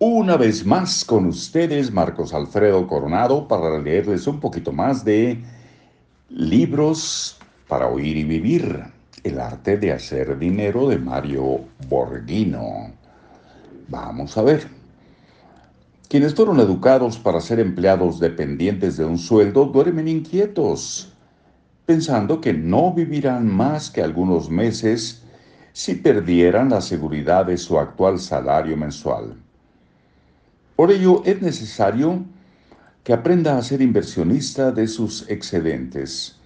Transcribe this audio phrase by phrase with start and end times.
[0.00, 5.42] Una vez más con ustedes, Marcos Alfredo Coronado, para leerles un poquito más de
[6.28, 7.36] libros
[7.66, 8.80] para oír y vivir.
[9.24, 12.92] El arte de hacer dinero de Mario Borghino.
[13.88, 14.68] Vamos a ver.
[16.08, 21.12] Quienes fueron educados para ser empleados dependientes de un sueldo duermen inquietos,
[21.86, 25.24] pensando que no vivirán más que algunos meses
[25.72, 29.34] si perdieran la seguridad de su actual salario mensual.
[30.78, 32.24] Por ello es necesario
[33.02, 36.36] que aprenda a ser inversionista de sus excedentes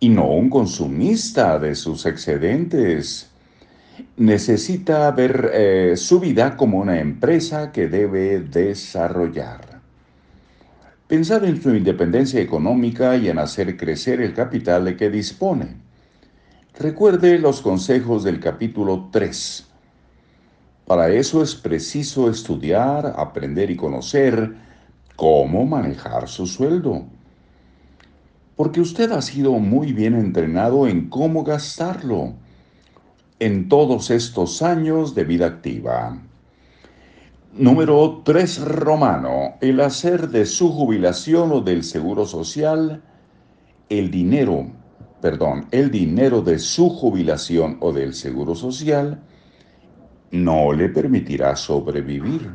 [0.00, 3.30] y no un consumista de sus excedentes.
[4.16, 9.78] Necesita ver eh, su vida como una empresa que debe desarrollar.
[11.06, 15.76] Pensar en su independencia económica y en hacer crecer el capital de que dispone.
[16.80, 19.71] Recuerde los consejos del capítulo 3
[20.86, 24.54] para eso es preciso estudiar, aprender y conocer
[25.16, 27.04] cómo manejar su sueldo.
[28.56, 32.34] Porque usted ha sido muy bien entrenado en cómo gastarlo
[33.38, 36.18] en todos estos años de vida activa.
[37.54, 39.54] Número 3 romano.
[39.60, 43.02] El hacer de su jubilación o del seguro social
[43.98, 44.68] el dinero,
[45.20, 49.20] perdón, el dinero de su jubilación o del seguro social
[50.32, 52.50] no le permitirá sobrevivir.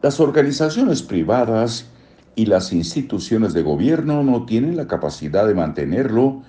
[0.00, 1.90] Las organizaciones privadas
[2.36, 6.42] y las instituciones de gobierno no tienen la capacidad de mantenerlo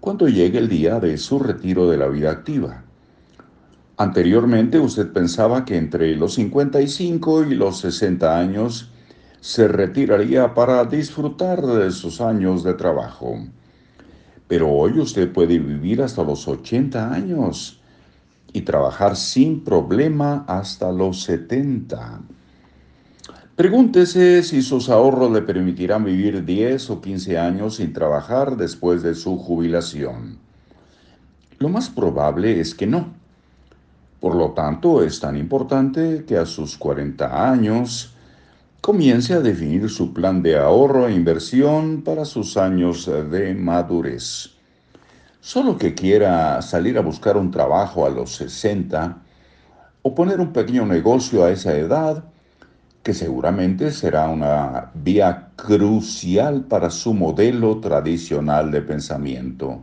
[0.00, 2.84] cuando llegue el día de su retiro de la vida activa.
[3.98, 8.90] Anteriormente usted pensaba que entre los 55 y los 60 años
[9.40, 13.36] se retiraría para disfrutar de sus años de trabajo.
[14.48, 17.82] Pero hoy usted puede vivir hasta los 80 años
[18.54, 22.22] y trabajar sin problema hasta los 70.
[23.56, 29.16] Pregúntese si sus ahorros le permitirán vivir 10 o 15 años sin trabajar después de
[29.16, 30.38] su jubilación.
[31.58, 33.12] Lo más probable es que no.
[34.20, 38.14] Por lo tanto, es tan importante que a sus 40 años
[38.80, 44.53] comience a definir su plan de ahorro e inversión para sus años de madurez.
[45.44, 49.18] Solo que quiera salir a buscar un trabajo a los 60
[50.00, 52.24] o poner un pequeño negocio a esa edad,
[53.02, 59.82] que seguramente será una vía crucial para su modelo tradicional de pensamiento.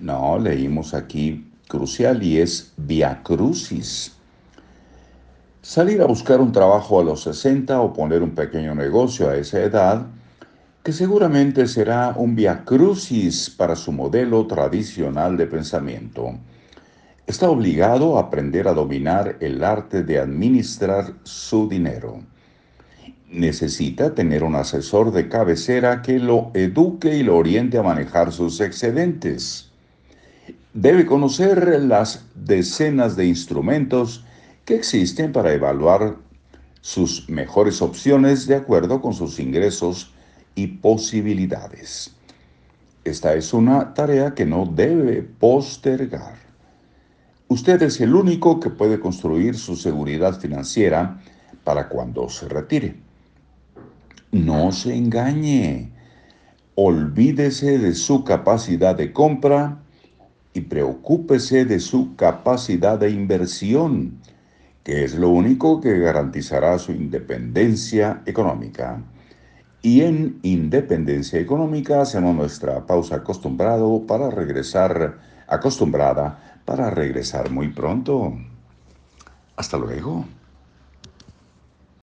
[0.00, 4.14] No, leímos aquí crucial y es vía crucis.
[5.62, 9.58] Salir a buscar un trabajo a los 60 o poner un pequeño negocio a esa
[9.58, 10.06] edad
[10.82, 16.34] que seguramente será un via crucis para su modelo tradicional de pensamiento.
[17.24, 22.20] Está obligado a aprender a dominar el arte de administrar su dinero.
[23.30, 28.60] Necesita tener un asesor de cabecera que lo eduque y lo oriente a manejar sus
[28.60, 29.70] excedentes.
[30.74, 34.24] Debe conocer las decenas de instrumentos
[34.64, 36.16] que existen para evaluar
[36.80, 40.11] sus mejores opciones de acuerdo con sus ingresos
[40.54, 42.14] y posibilidades.
[43.04, 46.36] Esta es una tarea que no debe postergar.
[47.48, 51.20] Usted es el único que puede construir su seguridad financiera
[51.64, 52.96] para cuando se retire.
[54.30, 55.90] No se engañe.
[56.74, 59.82] Olvídese de su capacidad de compra
[60.54, 64.18] y preocúpese de su capacidad de inversión,
[64.84, 69.02] que es lo único que garantizará su independencia económica.
[69.82, 78.38] Y en Independencia Económica hacemos nuestra pausa acostumbrado para regresar, acostumbrada para regresar muy pronto.
[79.56, 80.24] Hasta luego.